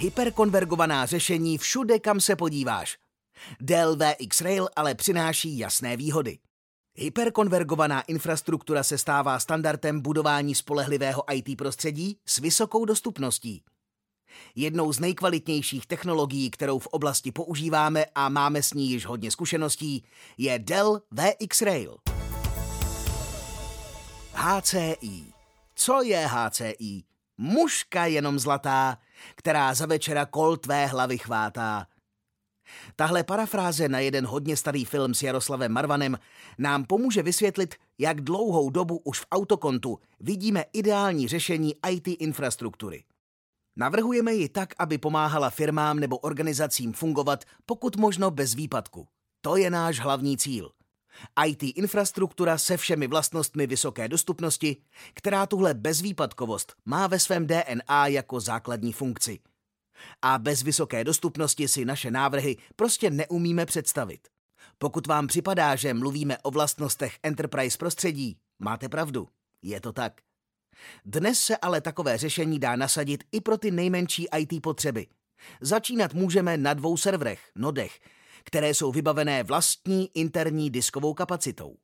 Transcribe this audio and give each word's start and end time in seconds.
Hyperkonvergovaná 0.00 1.06
řešení 1.06 1.58
všude, 1.58 1.98
kam 1.98 2.20
se 2.20 2.36
podíváš. 2.36 2.98
Dell 3.60 3.96
VX 3.96 4.40
Rail 4.40 4.68
ale 4.76 4.94
přináší 4.94 5.58
jasné 5.58 5.96
výhody. 5.96 6.38
Hyperkonvergovaná 6.94 8.02
infrastruktura 8.02 8.82
se 8.82 8.98
stává 8.98 9.38
standardem 9.38 10.00
budování 10.00 10.54
spolehlivého 10.54 11.24
IT 11.32 11.58
prostředí 11.58 12.18
s 12.26 12.38
vysokou 12.38 12.84
dostupností. 12.84 13.62
Jednou 14.54 14.92
z 14.92 15.00
nejkvalitnějších 15.00 15.86
technologií, 15.86 16.50
kterou 16.50 16.78
v 16.78 16.86
oblasti 16.86 17.32
používáme 17.32 18.04
a 18.14 18.28
máme 18.28 18.62
s 18.62 18.74
ní 18.74 18.90
již 18.90 19.06
hodně 19.06 19.30
zkušeností, 19.30 20.04
je 20.38 20.58
Dell 20.58 21.02
VX 21.10 21.62
Rail. 21.62 21.96
HCI. 24.32 25.32
Co 25.74 26.02
je 26.02 26.26
HCI? 26.26 27.04
Muška 27.38 28.06
jenom 28.06 28.38
zlatá, 28.38 28.98
která 29.34 29.74
za 29.74 29.86
večera 29.86 30.26
kol 30.26 30.56
tvé 30.56 30.86
hlavy 30.86 31.18
chvátá. 31.18 31.86
Tahle 32.96 33.24
parafráze 33.24 33.88
na 33.88 33.98
jeden 33.98 34.26
hodně 34.26 34.56
starý 34.56 34.84
film 34.84 35.14
s 35.14 35.22
Jaroslavem 35.22 35.72
Marvanem 35.72 36.18
nám 36.58 36.84
pomůže 36.84 37.22
vysvětlit, 37.22 37.74
jak 37.98 38.20
dlouhou 38.20 38.70
dobu 38.70 39.00
už 39.04 39.20
v 39.20 39.26
autokontu 39.32 39.98
vidíme 40.20 40.64
ideální 40.72 41.28
řešení 41.28 41.74
IT 41.90 42.08
infrastruktury. 42.20 43.04
Navrhujeme 43.76 44.32
ji 44.32 44.48
tak, 44.48 44.74
aby 44.78 44.98
pomáhala 44.98 45.50
firmám 45.50 45.98
nebo 45.98 46.18
organizacím 46.18 46.92
fungovat 46.92 47.44
pokud 47.66 47.96
možno 47.96 48.30
bez 48.30 48.54
výpadku. 48.54 49.08
To 49.40 49.56
je 49.56 49.70
náš 49.70 50.00
hlavní 50.00 50.36
cíl. 50.36 50.70
IT 51.46 51.62
infrastruktura 51.62 52.58
se 52.58 52.76
všemi 52.76 53.06
vlastnostmi 53.06 53.66
vysoké 53.66 54.08
dostupnosti, 54.08 54.76
která 55.14 55.46
tuhle 55.46 55.74
bezvýpadkovost 55.74 56.74
má 56.84 57.06
ve 57.06 57.18
svém 57.18 57.46
DNA 57.46 58.06
jako 58.06 58.40
základní 58.40 58.92
funkci. 58.92 59.38
A 60.22 60.38
bez 60.38 60.62
vysoké 60.62 61.04
dostupnosti 61.04 61.68
si 61.68 61.84
naše 61.84 62.10
návrhy 62.10 62.56
prostě 62.76 63.10
neumíme 63.10 63.66
představit. 63.66 64.28
Pokud 64.78 65.06
vám 65.06 65.26
připadá, 65.26 65.76
že 65.76 65.94
mluvíme 65.94 66.38
o 66.38 66.50
vlastnostech 66.50 67.18
enterprise 67.22 67.78
prostředí, 67.78 68.38
máte 68.58 68.88
pravdu. 68.88 69.28
Je 69.62 69.80
to 69.80 69.92
tak. 69.92 70.20
Dnes 71.04 71.40
se 71.40 71.56
ale 71.56 71.80
takové 71.80 72.18
řešení 72.18 72.58
dá 72.58 72.76
nasadit 72.76 73.24
i 73.32 73.40
pro 73.40 73.58
ty 73.58 73.70
nejmenší 73.70 74.26
IT 74.38 74.62
potřeby. 74.62 75.06
Začínat 75.60 76.14
můžeme 76.14 76.56
na 76.56 76.74
dvou 76.74 76.96
serverech, 76.96 77.50
nodech, 77.56 78.00
které 78.48 78.74
jsou 78.74 78.92
vybavené 78.92 79.42
vlastní 79.42 80.10
interní 80.14 80.70
diskovou 80.70 81.14
kapacitou. 81.14 81.76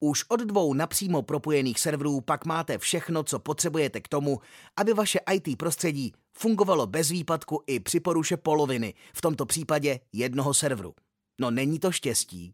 Už 0.00 0.24
od 0.28 0.40
dvou 0.40 0.74
napřímo 0.74 1.22
propojených 1.22 1.80
serverů 1.80 2.20
pak 2.20 2.44
máte 2.44 2.78
všechno, 2.78 3.22
co 3.22 3.38
potřebujete 3.38 4.00
k 4.00 4.08
tomu, 4.08 4.40
aby 4.76 4.94
vaše 4.94 5.18
IT 5.32 5.58
prostředí 5.58 6.12
fungovalo 6.38 6.86
bez 6.86 7.10
výpadku 7.10 7.62
i 7.66 7.80
při 7.80 8.00
poruše 8.00 8.36
poloviny, 8.36 8.94
v 9.14 9.20
tomto 9.20 9.46
případě 9.46 10.00
jednoho 10.12 10.54
serveru. 10.54 10.94
No 11.40 11.50
není 11.50 11.78
to 11.78 11.92
štěstí. 11.92 12.52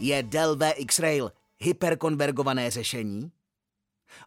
Je 0.00 0.22
Dell 0.22 0.56
VX 0.56 0.98
Rail 0.98 1.32
hyperkonvergované 1.58 2.70
řešení? 2.70 3.30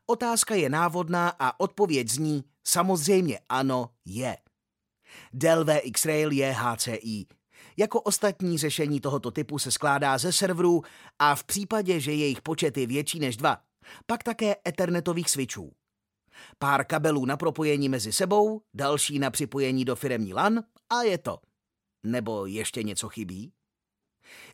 Otázka 0.05 0.55
je 0.55 0.69
návodná 0.69 1.29
a 1.39 1.59
odpověď 1.59 2.09
zní 2.09 2.43
samozřejmě 2.63 3.39
ano 3.49 3.89
je. 4.05 4.37
Dell 5.33 5.65
VX 5.65 6.05
Rail 6.05 6.31
je 6.31 6.55
HCI. 6.57 7.25
Jako 7.77 8.01
ostatní 8.01 8.57
řešení 8.57 8.99
tohoto 8.99 9.31
typu 9.31 9.59
se 9.59 9.71
skládá 9.71 10.17
ze 10.17 10.31
serverů 10.31 10.81
a 11.19 11.35
v 11.35 11.43
případě, 11.43 11.99
že 11.99 12.13
jejich 12.13 12.41
počet 12.41 12.77
je 12.77 12.87
větší 12.87 13.19
než 13.19 13.37
dva, 13.37 13.57
pak 14.05 14.23
také 14.23 14.55
ethernetových 14.67 15.29
switchů. 15.29 15.73
Pár 16.59 16.85
kabelů 16.85 17.25
na 17.25 17.37
propojení 17.37 17.89
mezi 17.89 18.13
sebou, 18.13 18.61
další 18.73 19.19
na 19.19 19.29
připojení 19.29 19.85
do 19.85 19.95
firemní 19.95 20.33
LAN 20.33 20.63
a 20.89 21.01
je 21.01 21.17
to. 21.17 21.37
Nebo 22.03 22.45
ještě 22.45 22.83
něco 22.83 23.09
chybí? 23.09 23.51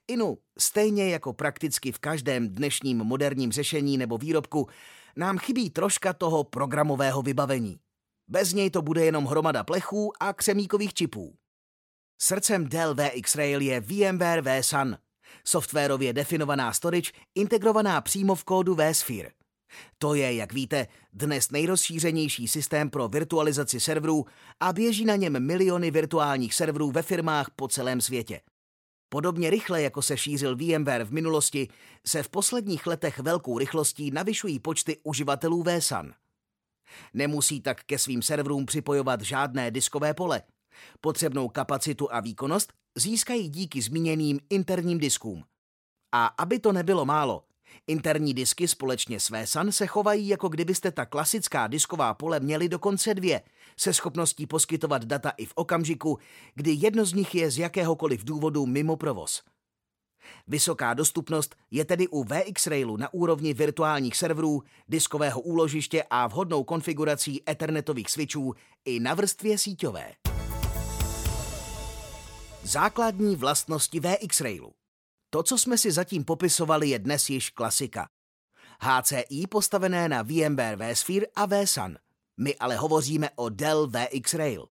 Inu, 0.07 0.37
stejně 0.59 1.09
jako 1.09 1.33
prakticky 1.33 1.91
v 1.91 1.99
každém 1.99 2.49
dnešním 2.49 2.97
moderním 2.97 3.51
řešení 3.51 3.97
nebo 3.97 4.17
výrobku, 4.17 4.67
nám 5.15 5.37
chybí 5.37 5.69
troška 5.69 6.13
toho 6.13 6.43
programového 6.43 7.21
vybavení. 7.21 7.79
Bez 8.27 8.53
něj 8.53 8.69
to 8.69 8.81
bude 8.81 9.05
jenom 9.05 9.25
hromada 9.25 9.63
plechů 9.63 10.11
a 10.19 10.33
křemíkových 10.33 10.93
čipů. 10.93 11.35
Srdcem 12.21 12.69
Dell 12.69 12.95
VX 12.95 13.35
Rail 13.35 13.61
je 13.61 13.79
VMware 13.79 14.41
vSun, 14.41 14.97
softwarově 15.43 16.13
definovaná 16.13 16.73
storage 16.73 17.11
integrovaná 17.35 18.01
přímo 18.01 18.35
v 18.35 18.43
kódu 18.43 18.75
vSphere. 18.75 19.29
To 19.97 20.13
je, 20.13 20.33
jak 20.33 20.53
víte, 20.53 20.87
dnes 21.13 21.51
nejrozšířenější 21.51 22.47
systém 22.47 22.89
pro 22.89 23.07
virtualizaci 23.07 23.79
serverů 23.79 24.25
a 24.59 24.73
běží 24.73 25.05
na 25.05 25.15
něm 25.15 25.45
miliony 25.45 25.91
virtuálních 25.91 26.53
serverů 26.53 26.91
ve 26.91 27.01
firmách 27.01 27.49
po 27.55 27.67
celém 27.67 28.01
světě. 28.01 28.41
Podobně 29.09 29.49
rychle, 29.49 29.81
jako 29.81 30.01
se 30.01 30.17
šířil 30.17 30.55
VMware 30.55 31.03
v 31.03 31.13
minulosti, 31.13 31.67
se 32.07 32.23
v 32.23 32.29
posledních 32.29 32.87
letech 32.87 33.19
velkou 33.19 33.57
rychlostí 33.57 34.11
navyšují 34.11 34.59
počty 34.59 34.97
uživatelů 35.03 35.63
vSun. 35.63 36.13
Nemusí 37.13 37.61
tak 37.61 37.83
ke 37.83 37.97
svým 37.97 38.21
serverům 38.21 38.65
připojovat 38.65 39.21
žádné 39.21 39.71
diskové 39.71 40.13
pole. 40.13 40.41
Potřebnou 41.01 41.49
kapacitu 41.49 42.13
a 42.13 42.19
výkonnost 42.19 42.73
získají 42.95 43.49
díky 43.49 43.81
zmíněným 43.81 44.39
interním 44.49 44.97
diskům. 44.97 45.43
A 46.11 46.25
aby 46.25 46.59
to 46.59 46.71
nebylo 46.71 47.05
málo, 47.05 47.43
interní 47.87 48.33
disky 48.33 48.67
společně 48.67 49.19
s 49.19 49.29
VSAN 49.29 49.71
se 49.71 49.87
chovají, 49.87 50.27
jako 50.27 50.49
kdybyste 50.49 50.91
ta 50.91 51.05
klasická 51.05 51.67
disková 51.67 52.13
pole 52.13 52.39
měli 52.39 52.69
dokonce 52.69 53.13
dvě, 53.13 53.41
se 53.79 53.93
schopností 53.93 54.47
poskytovat 54.47 55.05
data 55.05 55.29
i 55.29 55.45
v 55.45 55.53
okamžiku, 55.55 56.17
kdy 56.55 56.71
jedno 56.71 57.05
z 57.05 57.13
nich 57.13 57.35
je 57.35 57.51
z 57.51 57.57
jakéhokoliv 57.57 58.23
důvodu 58.23 58.65
mimo 58.65 58.95
provoz– 58.95 59.41
Vysoká 60.47 60.93
dostupnost 60.93 61.55
je 61.71 61.85
tedy 61.85 62.07
u 62.07 62.23
VX 62.23 62.67
Railu 62.67 62.97
na 62.97 63.13
úrovni 63.13 63.53
virtuálních 63.53 64.15
serverů, 64.15 64.63
diskového 64.87 65.41
úložiště 65.41 66.03
a 66.09 66.27
vhodnou 66.27 66.63
konfigurací 66.63 67.43
ethernetových 67.49 68.09
switchů 68.09 68.53
i 68.85 68.99
na 68.99 69.13
vrstvě 69.13 69.57
síťové. 69.57 70.11
Základní 72.63 73.35
vlastnosti 73.35 73.99
VX 73.99 74.41
Railu. 74.41 74.73
To, 75.29 75.43
co 75.43 75.57
jsme 75.57 75.77
si 75.77 75.91
zatím 75.91 76.23
popisovali, 76.23 76.89
je 76.89 76.99
dnes 76.99 77.29
již 77.29 77.49
klasika. 77.49 78.07
HCI 78.79 79.47
postavené 79.49 80.09
na 80.09 80.21
VMware 80.21 80.77
vSphere 80.77 81.25
a 81.35 81.45
vSun. 81.45 81.97
My 82.37 82.55
ale 82.55 82.75
hovoříme 82.75 83.29
o 83.35 83.49
Dell 83.49 83.87
VX 83.87 84.33
Rail. 84.33 84.67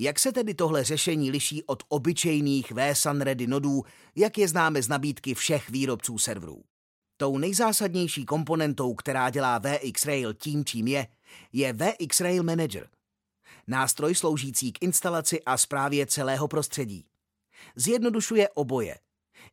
Jak 0.00 0.18
se 0.18 0.32
tedy 0.32 0.54
tohle 0.54 0.84
řešení 0.84 1.30
liší 1.30 1.64
od 1.64 1.82
obyčejných 1.88 2.72
vSun 2.72 3.20
Ready 3.20 3.46
nodů, 3.46 3.82
jak 4.16 4.38
je 4.38 4.48
známe 4.48 4.82
z 4.82 4.88
nabídky 4.88 5.34
všech 5.34 5.70
výrobců 5.70 6.18
serverů? 6.18 6.64
Tou 7.16 7.38
nejzásadnější 7.38 8.24
komponentou, 8.24 8.94
která 8.94 9.30
dělá 9.30 9.58
VX 9.58 10.06
Rail 10.06 10.34
tím, 10.34 10.64
čím 10.64 10.88
je, 10.88 11.06
je 11.52 11.72
VX 11.72 12.20
Rail 12.20 12.42
Manager. 12.42 12.88
Nástroj 13.66 14.14
sloužící 14.14 14.72
k 14.72 14.82
instalaci 14.82 15.42
a 15.42 15.56
zprávě 15.56 16.06
celého 16.06 16.48
prostředí. 16.48 17.06
Zjednodušuje 17.76 18.48
oboje. 18.48 18.98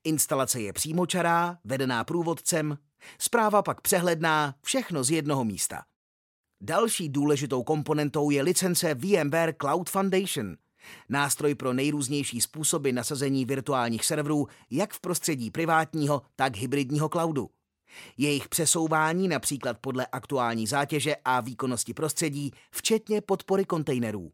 Instalace 0.04 0.62
je 0.62 0.74
přímočará, 0.74 1.58
vedená 1.64 2.04
průvodcem, 2.04 2.78
zpráva 3.20 3.62
pak 3.62 3.82
přehledná, 3.82 4.56
všechno 4.62 5.04
z 5.04 5.12
jednoho 5.12 5.44
místa. 5.44 5.84
Další 6.62 7.10
důležitou 7.10 7.64
komponentou 7.64 8.30
je 8.30 8.44
licence 8.44 8.94
VMware 8.94 9.54
Cloud 9.62 9.90
Foundation, 9.90 10.56
nástroj 11.10 11.56
pro 11.56 11.74
nejrůznější 11.74 12.42
způsoby 12.42 12.92
nasazení 12.92 13.46
virtuálních 13.46 14.06
serverů 14.06 14.48
jak 14.72 14.94
v 14.94 15.00
prostředí 15.00 15.52
privátního, 15.52 16.22
tak 16.36 16.58
hybridního 16.58 17.10
cloudu. 17.10 17.50
Jejich 18.18 18.50
přesouvání 18.50 19.28
například 19.28 19.78
podle 19.82 20.08
aktuální 20.12 20.68
zátěže 20.68 21.16
a 21.26 21.42
výkonnosti 21.42 21.94
prostředí, 21.94 22.52
včetně 22.72 23.22
podpory 23.22 23.66
kontejnerů. 23.66 24.32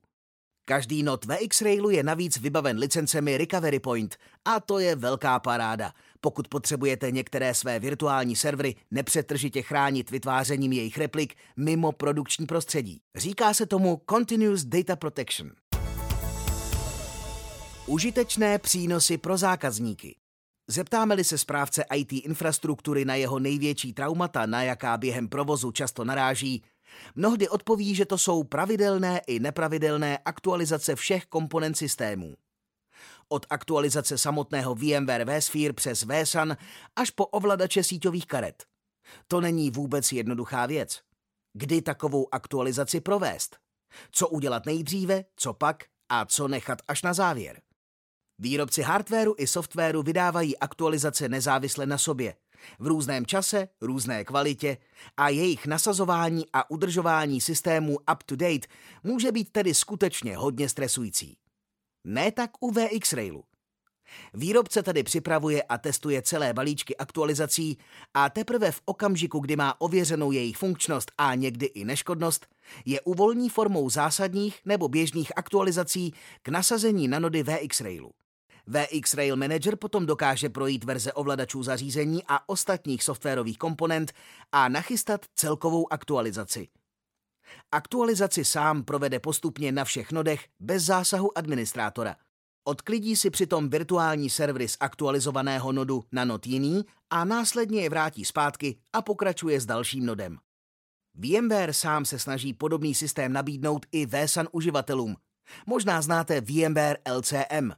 Každý 0.66 1.04
not 1.04 1.26
VX-Railu 1.26 1.90
je 1.90 2.04
navíc 2.04 2.38
vybaven 2.38 2.78
licencemi 2.78 3.38
Recovery 3.38 3.80
Point 3.80 4.16
a 4.46 4.60
to 4.60 4.80
je 4.80 4.96
velká 4.96 5.40
paráda, 5.40 5.94
pokud 6.22 6.48
potřebujete 6.48 7.12
některé 7.12 7.54
své 7.54 7.80
virtuální 7.80 8.36
servery 8.36 8.76
nepřetržitě 8.92 9.62
chránit 9.62 10.12
vytvářením 10.12 10.74
jejich 10.74 10.98
replik 10.98 11.36
mimo 11.58 11.92
produkční 11.92 12.46
prostředí. 12.46 13.02
Říká 13.16 13.54
se 13.54 13.66
tomu 13.66 14.02
Continuous 14.10 14.64
Data 14.64 14.96
Protection. 14.96 15.52
Užitečné 17.86 18.60
přínosy 18.60 19.18
pro 19.18 19.38
zákazníky. 19.38 20.16
Zeptáme-li 20.68 21.24
se 21.24 21.38
správce 21.38 21.84
IT 21.96 22.14
infrastruktury 22.14 23.06
na 23.06 23.16
jeho 23.16 23.40
největší 23.40 23.94
traumata, 23.94 24.46
na 24.46 24.64
jaká 24.64 24.98
během 24.98 25.28
provozu 25.28 25.72
často 25.72 26.06
naráží, 26.06 26.64
Mnohdy 27.16 27.50
odpoví, 27.50 27.96
že 27.96 28.06
to 28.06 28.18
jsou 28.18 28.44
pravidelné 28.44 29.22
i 29.28 29.40
nepravidelné 29.40 30.18
aktualizace 30.18 30.96
všech 30.96 31.26
komponent 31.26 31.78
systémů. 31.78 32.36
Od 33.30 33.46
aktualizace 33.50 34.18
samotného 34.18 34.76
VMware 34.76 35.26
vSphere 35.26 35.74
přes 35.74 36.06
vSun 36.06 36.58
až 36.96 37.10
po 37.10 37.26
ovladače 37.26 37.84
síťových 37.84 38.28
karet. 38.28 38.64
To 39.28 39.42
není 39.42 39.72
vůbec 39.72 40.12
jednoduchá 40.12 40.66
věc. 40.66 41.02
Kdy 41.54 41.82
takovou 41.82 42.28
aktualizaci 42.32 43.02
provést? 43.02 43.58
Co 44.12 44.28
udělat 44.28 44.66
nejdříve, 44.66 45.24
co 45.36 45.54
pak 45.54 45.84
a 46.10 46.26
co 46.26 46.48
nechat 46.48 46.82
až 46.88 47.02
na 47.04 47.14
závěr. 47.14 47.62
Výrobci 48.40 48.82
hardwareu 48.82 49.36
i 49.38 49.48
softwaru 49.48 50.04
vydávají 50.04 50.58
aktualizace 50.58 51.30
nezávisle 51.30 51.86
na 51.86 51.98
sobě, 51.98 52.36
v 52.80 52.88
různém 52.88 53.26
čase, 53.26 53.68
různé 53.82 54.24
kvalitě 54.24 54.78
a 55.18 55.30
jejich 55.30 55.66
nasazování 55.66 56.46
a 56.54 56.72
udržování 56.72 57.42
systému 57.42 57.98
up-to-date 58.12 58.68
může 59.04 59.32
být 59.32 59.52
tedy 59.52 59.74
skutečně 59.74 60.38
hodně 60.38 60.70
stresující. 60.70 61.38
Ne 62.04 62.32
tak 62.32 62.52
u 62.60 62.72
VX 62.72 63.14
Railu. 63.14 63.44
Výrobce 64.34 64.84
tedy 64.84 65.04
připravuje 65.04 65.64
a 65.64 65.78
testuje 65.78 66.22
celé 66.22 66.54
balíčky 66.54 66.98
aktualizací 66.98 67.78
a 68.14 68.30
teprve 68.30 68.72
v 68.72 68.82
okamžiku, 68.86 69.40
kdy 69.40 69.56
má 69.56 69.82
ověřenou 69.82 70.32
jejich 70.32 70.58
funkčnost 70.58 71.12
a 71.18 71.36
někdy 71.36 71.66
i 71.66 71.86
neškodnost, 71.86 72.48
je 72.86 73.02
uvolní 73.02 73.50
formou 73.50 73.90
zásadních 73.90 74.60
nebo 74.66 74.88
běžných 74.88 75.32
aktualizací 75.36 76.14
k 76.42 76.50
nasazení 76.50 77.08
na 77.08 77.20
nody 77.20 77.44
VX 77.44 77.82
Railu. 77.82 78.12
VX 78.68 79.14
Rail 79.14 79.36
Manager 79.36 79.76
potom 79.76 80.06
dokáže 80.06 80.50
projít 80.50 80.84
verze 80.84 81.14
ovladačů 81.14 81.64
zařízení 81.64 82.24
a 82.28 82.50
ostatních 82.50 83.04
softwarových 83.04 83.58
komponent 83.58 84.12
a 84.52 84.70
nachystat 84.70 85.26
celkovou 85.36 85.94
aktualizaci. 85.94 86.68
Aktualizaci 87.72 88.46
sám 88.46 88.84
provede 88.84 89.20
postupně 89.20 89.72
na 89.72 89.84
všech 89.84 90.12
nodech 90.12 90.46
bez 90.60 90.84
zásahu 90.84 91.38
administrátora. 91.38 92.16
Odklidí 92.64 93.16
si 93.16 93.30
přitom 93.30 93.70
virtuální 93.70 94.30
servery 94.30 94.68
z 94.68 94.78
aktualizovaného 94.80 95.72
nodu 95.72 96.04
na 96.12 96.26
nod 96.26 96.48
jiný 96.48 96.86
a 97.10 97.26
následně 97.26 97.82
je 97.82 97.90
vrátí 97.90 98.26
zpátky 98.26 98.78
a 98.94 99.02
pokračuje 99.02 99.62
s 99.62 99.66
dalším 99.66 100.06
nodem. 100.06 100.38
VMware 101.14 101.74
sám 101.74 102.06
se 102.06 102.20
snaží 102.20 102.54
podobný 102.54 102.96
systém 102.96 103.34
nabídnout 103.34 103.86
i 103.92 104.06
VSAN 104.06 104.48
uživatelům. 104.52 105.16
Možná 105.66 106.02
znáte 106.02 106.42
VMware 106.42 106.98
LCM. 107.16 107.72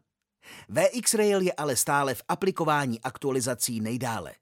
VX-Rail 0.69 1.41
je 1.41 1.53
ale 1.53 1.75
stále 1.75 2.15
v 2.15 2.23
aplikování 2.27 3.01
aktualizací 3.01 3.79
nejdále. 3.79 4.33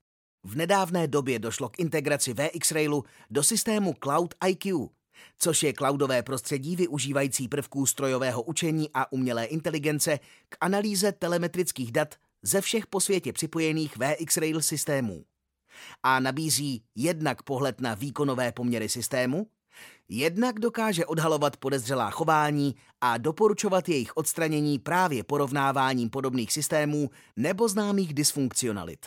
V 0.44 0.56
nedávné 0.56 1.08
době 1.08 1.40
došlo 1.40 1.70
k 1.70 1.80
integraci 1.80 2.34
VX-Railu 2.34 3.04
do 3.30 3.44
systému 3.44 3.96
Cloud 4.04 4.36
IQ, 4.48 4.90
což 5.38 5.64
je 5.64 5.74
cloudové 5.74 6.24
prostředí 6.24 6.76
využívající 6.76 7.48
prvků 7.48 7.86
strojového 7.86 8.44
učení 8.44 8.90
a 8.94 9.12
umělé 9.12 9.46
inteligence 9.46 10.20
k 10.50 10.58
analýze 10.62 11.12
telemetrických 11.12 11.92
dat 11.92 12.16
ze 12.42 12.62
všech 12.62 12.88
po 12.88 13.00
světě 13.00 13.34
připojených 13.34 13.98
VX-Rail 13.98 14.60
systémů. 14.60 15.26
A 16.04 16.20
nabízí 16.20 16.84
jednak 16.96 17.44
pohled 17.44 17.82
na 17.82 17.94
výkonové 17.94 18.52
poměry 18.52 18.90
systému, 18.90 19.48
jednak 20.14 20.60
dokáže 20.60 21.06
odhalovat 21.06 21.58
podezřelá 21.58 22.10
chování 22.10 22.76
a 23.02 23.18
doporučovat 23.18 23.90
jejich 23.90 24.18
odstranění 24.18 24.80
právě 24.80 25.24
porovnáváním 25.24 26.10
podobných 26.10 26.54
systémů 26.54 27.10
nebo 27.36 27.68
známých 27.68 28.14
dysfunkcionalit. 28.14 29.06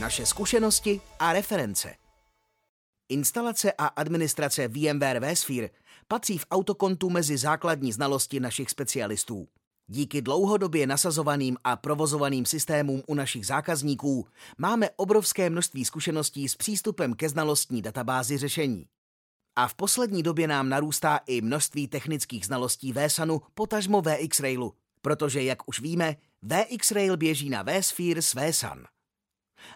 Naše 0.00 0.26
zkušenosti 0.26 1.00
a 1.18 1.32
reference– 1.32 1.94
Instalace 3.08 3.72
a 3.72 3.86
administrace 3.86 4.68
VMware 4.68 5.20
vSphere 5.20 5.70
patří 6.08 6.38
v 6.38 6.46
autokontu 6.50 7.10
mezi 7.10 7.36
základní 7.36 7.92
znalosti 7.92 8.40
našich 8.40 8.70
specialistů. 8.70 9.48
Díky 9.86 10.22
dlouhodobě 10.22 10.86
nasazovaným 10.86 11.56
a 11.64 11.76
provozovaným 11.76 12.46
systémům 12.46 13.02
u 13.06 13.14
našich 13.14 13.46
zákazníků 13.46 14.26
máme 14.58 14.90
obrovské 14.96 15.50
množství 15.50 15.84
zkušeností 15.84 16.48
s 16.48 16.56
přístupem 16.56 17.14
ke 17.14 17.28
znalostní 17.28 17.82
databázi 17.82 18.38
řešení. 18.38 18.86
A 19.56 19.68
v 19.68 19.74
poslední 19.74 20.22
době 20.22 20.48
nám 20.48 20.68
narůstá 20.68 21.20
i 21.26 21.40
množství 21.40 21.88
technických 21.88 22.46
znalostí 22.46 22.92
VSANu 22.92 23.42
potažmo 23.54 24.02
VX-Railu, 24.02 24.72
protože, 25.02 25.42
jak 25.42 25.68
už 25.68 25.80
víme, 25.80 26.16
VX-Rail 26.44 27.16
běží 27.16 27.50
na 27.50 27.64
vSphere 27.64 28.22
s 28.22 28.34
VSAN 28.34 28.86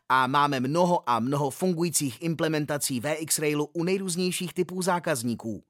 a 0.08 0.26
máme 0.26 0.60
mnoho 0.60 1.10
a 1.10 1.20
mnoho 1.20 1.50
fungujících 1.50 2.22
implementací 2.22 3.00
VX 3.00 3.38
Railu 3.38 3.64
u 3.72 3.84
nejrůznějších 3.84 4.54
typů 4.54 4.82
zákazníků. 4.82 5.64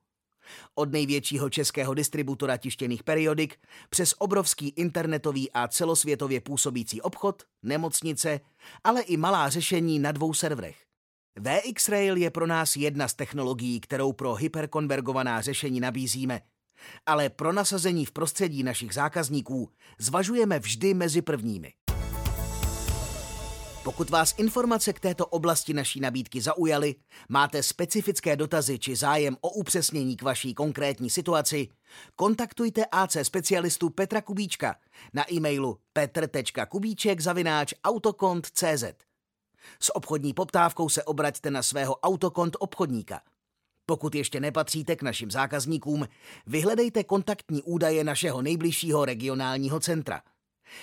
Od 0.75 0.93
největšího 0.93 1.51
českého 1.51 1.95
distributora 1.95 2.57
tištěných 2.57 3.03
periodik 3.03 3.57
přes 3.91 4.15
obrovský 4.19 4.69
internetový 4.69 5.53
a 5.53 5.69
celosvětově 5.69 6.41
působící 6.41 7.01
obchod, 7.01 7.43
nemocnice, 7.62 8.41
ale 8.85 9.03
i 9.03 9.17
malá 9.17 9.49
řešení 9.49 9.99
na 9.99 10.12
dvou 10.12 10.35
serverech. 10.35 10.89
VX 11.38 11.88
Rail 11.88 12.17
je 12.17 12.31
pro 12.31 12.47
nás 12.47 12.77
jedna 12.77 13.09
z 13.09 13.15
technologií, 13.15 13.81
kterou 13.81 14.12
pro 14.12 14.35
hyperkonvergovaná 14.35 15.41
řešení 15.41 15.81
nabízíme, 15.81 16.41
ale 17.06 17.29
pro 17.29 17.53
nasazení 17.53 18.05
v 18.05 18.12
prostředí 18.12 18.62
našich 18.62 18.94
zákazníků 18.94 19.71
zvažujeme 19.99 20.59
vždy 20.59 20.94
mezi 20.94 21.23
prvními. 21.23 21.73
Pokud 23.85 24.11
vás 24.11 24.35
informace 24.38 24.93
k 24.93 25.00
této 25.00 25.27
oblasti 25.27 25.75
naší 25.75 26.00
nabídky 26.00 26.41
zaujaly, 26.41 26.94
máte 27.29 27.62
specifické 27.62 28.37
dotazy 28.37 28.79
či 28.79 28.97
zájem 28.97 29.37
o 29.41 29.50
upřesnění 29.50 30.17
k 30.17 30.23
vaší 30.23 30.55
konkrétní 30.55 31.11
situaci, 31.11 31.69
kontaktujte 32.17 32.85
AC 32.93 33.17
specialistu 33.23 33.91
Petra 33.91 34.21
Kubíčka 34.21 34.76
na 35.15 35.33
e-mailu 35.33 35.79
petr.kubíček.autokont.cz 35.93 38.85
S 39.81 39.97
obchodní 39.97 40.35
poptávkou 40.35 40.89
se 40.89 41.05
obraťte 41.05 41.51
na 41.51 41.62
svého 41.62 41.97
autokont 41.97 42.57
obchodníka. 42.61 43.21
Pokud 43.87 44.15
ještě 44.15 44.41
nepatříte 44.41 44.97
k 44.97 45.03
našim 45.03 45.31
zákazníkům, 45.31 46.09
vyhledejte 46.47 47.05
kontaktní 47.05 47.62
údaje 47.62 48.05
našeho 48.05 48.43
nejbližšího 48.43 49.05
regionálního 49.05 49.81
centra. 49.81 50.23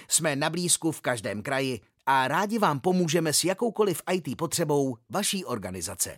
Jsme 0.07 0.35
na 0.35 0.49
blízku 0.49 0.91
v 0.91 1.01
každém 1.01 1.41
kraji 1.41 1.81
a 2.05 2.27
rádi 2.27 2.59
vám 2.59 2.79
pomůžeme 2.79 3.33
s 3.33 3.43
jakoukoliv 3.43 4.01
IT 4.11 4.37
potřebou 4.37 4.97
vaší 5.09 5.45
organizace. 5.45 6.17